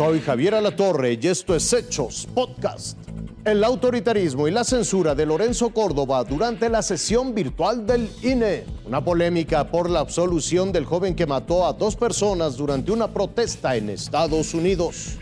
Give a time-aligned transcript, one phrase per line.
[0.00, 2.96] Soy Javier Alatorre y esto es Hechos Podcast.
[3.44, 8.64] El autoritarismo y la censura de Lorenzo Córdoba durante la sesión virtual del INE.
[8.86, 13.76] Una polémica por la absolución del joven que mató a dos personas durante una protesta
[13.76, 15.18] en Estados Unidos.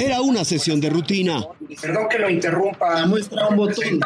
[0.00, 1.46] Era una sesión de rutina.
[1.80, 3.06] Perdón que lo interrumpa.
[3.06, 4.00] Muestra un botón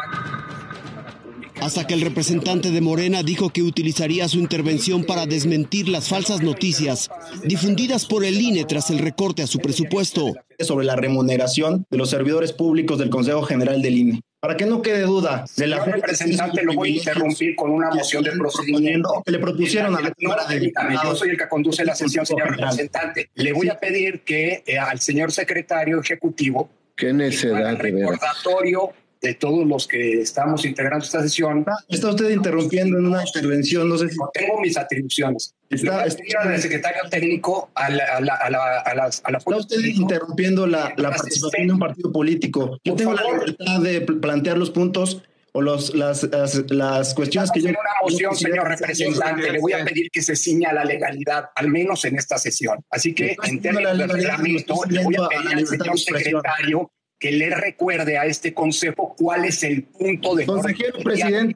[1.63, 6.41] hasta que el representante de Morena dijo que utilizaría su intervención para desmentir las falsas
[6.41, 7.09] noticias
[7.45, 10.33] difundidas por el INE tras el recorte a su presupuesto.
[10.59, 14.21] Sobre la remuneración de los servidores públicos del Consejo General del INE.
[14.41, 18.25] Para que no quede duda de la representante, lo voy a interrumpir con una moción
[18.25, 21.95] de procedimiento que le propusieron a la Cámara de Yo soy el que conduce la
[21.95, 23.29] sesión, señor representante.
[23.35, 28.91] Le voy a pedir que eh, al señor secretario ejecutivo Qué necesidad recordatorio
[29.23, 31.65] de todos los que estamos integrando esta sesión.
[31.87, 34.17] Está usted interrumpiendo en una intervención, no sé si...
[34.33, 35.55] tengo mis atribuciones.
[35.69, 39.79] Está, está el secretario técnico a la, a la, a la, a la, Está usted
[39.79, 42.77] interrumpiendo la, la participación de un partido político.
[42.83, 46.23] Yo tengo la libertad de plantear los puntos o los, las,
[46.69, 47.69] las, cuestiones que yo...
[47.69, 52.03] una moción, señor representante, le voy a pedir que se ciña la legalidad, al menos
[52.03, 52.83] en esta sesión.
[52.89, 56.91] Así que, en términos de reglamento, le voy a pedir al señor secretario
[57.23, 61.55] que le recuerde a este consejo cuál es el punto de consejero presidente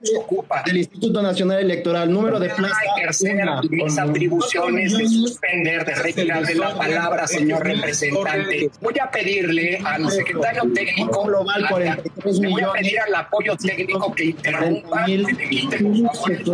[0.65, 6.55] del Instituto Nacional Electoral número de plaza ejercer mis atribuciones de suspender de retirar de
[6.55, 8.69] la palabra señor representante.
[8.79, 15.05] Voy a pedirle al secretario técnico global voy a pedir al apoyo técnico que interrumpa
[15.05, 15.77] que le quite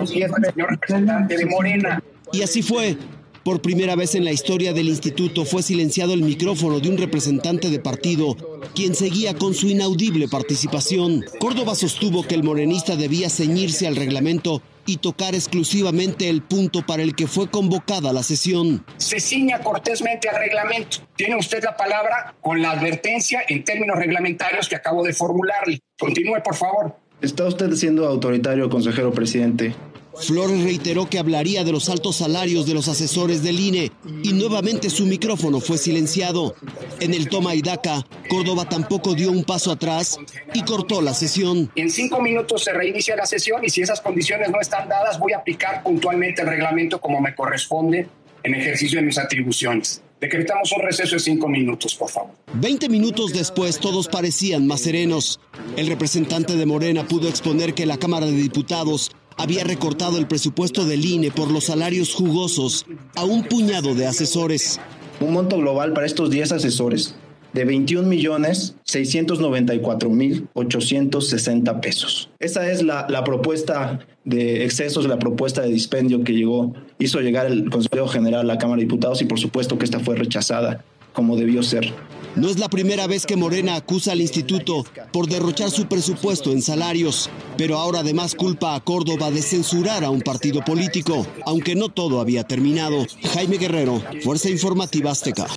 [0.08, 2.04] señor representante de Morena.
[2.32, 2.98] y así fue
[3.44, 7.70] por primera vez en la historia del instituto fue silenciado el micrófono de un representante
[7.70, 8.36] de partido,
[8.74, 11.26] quien seguía con su inaudible participación.
[11.40, 17.04] Córdoba sostuvo que el morenista debía ceñirse al reglamento y tocar exclusivamente el punto para
[17.04, 18.86] el que fue convocada la sesión.
[18.98, 20.98] Se ciña cortésmente al reglamento.
[21.16, 25.80] Tiene usted la palabra con la advertencia en términos reglamentarios que acabo de formularle.
[25.98, 26.96] Continúe, por favor.
[27.22, 29.74] Está usted siendo autoritario, consejero presidente.
[30.22, 33.92] Flores reiteró que hablaría de los altos salarios de los asesores del INE
[34.24, 36.56] y nuevamente su micrófono fue silenciado.
[37.00, 40.18] En el toma y daca, Córdoba tampoco dio un paso atrás
[40.54, 41.72] y cortó la sesión.
[41.76, 45.34] En cinco minutos se reinicia la sesión y si esas condiciones no están dadas voy
[45.34, 48.08] a aplicar puntualmente el reglamento como me corresponde
[48.44, 50.02] en ejercicio de mis atribuciones.
[50.24, 52.32] Decretamos un receso de cinco minutos, por favor.
[52.54, 55.42] Veinte minutos después todos parecían más serenos.
[55.76, 60.86] El representante de Morena pudo exponer que la Cámara de Diputados había recortado el presupuesto
[60.86, 62.86] del INE por los salarios jugosos
[63.16, 64.80] a un puñado de asesores.
[65.20, 67.16] Un monto global para estos 10 asesores
[67.54, 72.30] de 21 millones 694 mil 860 pesos.
[72.40, 77.46] Esa es la, la, propuesta de excesos, la propuesta de dispendio que llegó, hizo llegar
[77.46, 80.84] el Consejo General a la Cámara de Diputados y por supuesto que esta fue rechazada
[81.14, 81.94] como debió ser.
[82.36, 86.62] No es la primera vez que Morena acusa al instituto por derrochar su presupuesto en
[86.62, 91.90] salarios, pero ahora además culpa a Córdoba de censurar a un partido político, aunque no
[91.90, 93.06] todo había terminado.
[93.34, 95.48] Jaime Guerrero, Fuerza Informativa Azteca.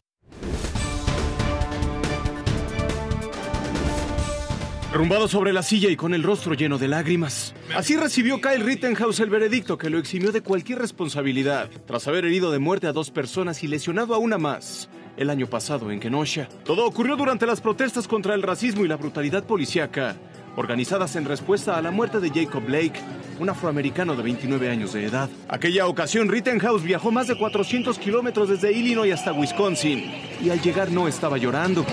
[4.96, 7.54] Rumbado sobre la silla y con el rostro lleno de lágrimas.
[7.74, 12.50] Así recibió Kyle Rittenhouse el veredicto que lo eximió de cualquier responsabilidad, tras haber herido
[12.50, 16.48] de muerte a dos personas y lesionado a una más el año pasado en Kenosha.
[16.64, 20.16] Todo ocurrió durante las protestas contra el racismo y la brutalidad policíaca,
[20.56, 22.98] organizadas en respuesta a la muerte de Jacob Blake,
[23.38, 25.28] un afroamericano de 29 años de edad.
[25.50, 30.10] Aquella ocasión, Rittenhouse viajó más de 400 kilómetros desde Illinois hasta Wisconsin
[30.42, 31.84] y al llegar no estaba llorando.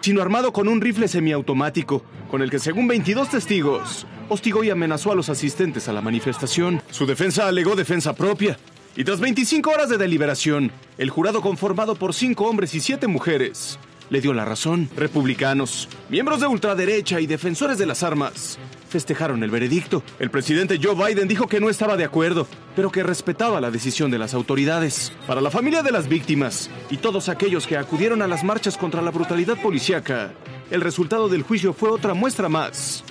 [0.00, 5.12] Sino armado con un rifle semiautomático, con el que según 22 testigos, hostigó y amenazó
[5.12, 6.82] a los asistentes a la manifestación.
[6.90, 8.58] Su defensa alegó defensa propia.
[8.96, 13.78] Y tras 25 horas de deliberación, el jurado conformado por cinco hombres y siete mujeres
[14.10, 14.90] le dio la razón.
[14.96, 18.58] Republicanos, miembros de ultraderecha y defensores de las armas
[18.90, 20.02] festejaron el veredicto.
[20.18, 22.46] El presidente Joe Biden dijo que no estaba de acuerdo,
[22.76, 25.12] pero que respetaba la decisión de las autoridades.
[25.26, 29.00] Para la familia de las víctimas y todos aquellos que acudieron a las marchas contra
[29.00, 30.32] la brutalidad policíaca,
[30.70, 33.04] el resultado del juicio fue otra muestra más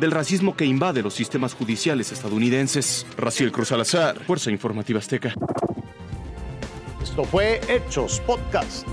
[0.00, 3.06] del racismo que invade los sistemas judiciales estadounidenses.
[3.16, 5.34] Raciel Cruz Alazar, Fuerza Informativa Azteca.
[7.02, 8.86] Esto fue Hechos Podcast.